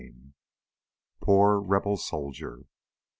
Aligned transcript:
17 0.03 0.33
_Poor 1.21 1.63
Rebel 1.63 1.95
Soldier.... 1.95 2.61